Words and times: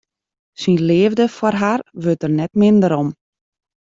Syn 0.61 0.77
leafde 0.89 1.25
foar 1.35 1.55
har 1.61 1.81
wurdt 2.01 2.21
der 2.23 2.33
net 2.39 2.53
minder 2.61 2.91
om. 3.01 3.09